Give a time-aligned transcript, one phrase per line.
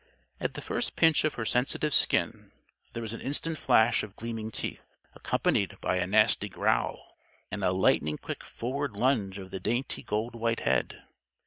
[0.39, 2.51] At the first pinch of her sensitive skin
[2.93, 7.15] there was an instant flash of gleaming teeth, accompanied by a nasty growl
[7.51, 11.03] and a lightning quick forward lunge of the dainty gold white head.